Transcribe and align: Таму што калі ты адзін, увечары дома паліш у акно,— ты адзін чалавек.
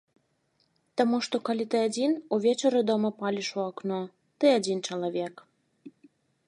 Таму 1.01 1.17
што 1.27 1.35
калі 1.49 1.65
ты 1.73 1.77
адзін, 1.89 2.11
увечары 2.39 2.79
дома 2.91 3.09
паліш 3.21 3.47
у 3.59 3.63
акно,— 3.69 4.01
ты 4.43 4.57
адзін 4.61 4.77
чалавек. 4.89 5.35